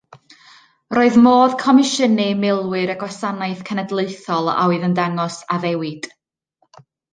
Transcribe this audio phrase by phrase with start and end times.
[0.97, 6.11] Roedd modd comisiynu milwyr y Gwasanaeth Cenedlaethol a oedd yn dangos addewid.